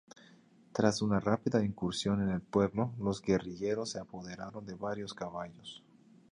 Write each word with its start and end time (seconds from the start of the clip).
Tras 0.73 1.03
una 1.03 1.19
rápida 1.19 1.63
incursión 1.63 2.23
en 2.23 2.29
el 2.29 2.41
pueblo, 2.41 2.91
los 2.97 3.21
guerrilleros 3.21 3.91
se 3.91 3.99
apoderaron 3.99 4.65
de 4.65 4.73
varios 4.73 5.13
caballos. 5.13 5.83